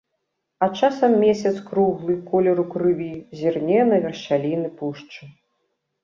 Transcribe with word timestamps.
А 0.65 0.67
часам 0.85 1.11
месяц 1.23 1.51
круглы, 1.67 2.15
колеру 2.31 2.65
крыві, 2.75 3.09
зірне 3.41 3.79
на 3.91 3.99
вершаліны 4.07 4.67
пушчы. 4.81 5.29